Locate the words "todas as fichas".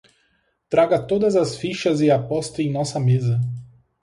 0.99-2.01